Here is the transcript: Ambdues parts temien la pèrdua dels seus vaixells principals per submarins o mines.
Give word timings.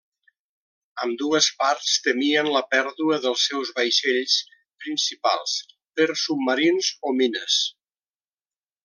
Ambdues 1.03 1.49
parts 1.63 1.91
temien 2.07 2.49
la 2.55 2.63
pèrdua 2.71 3.19
dels 3.27 3.43
seus 3.51 3.73
vaixells 3.81 4.39
principals 4.85 5.55
per 6.01 6.09
submarins 6.27 6.91
o 7.11 7.15
mines. 7.21 7.59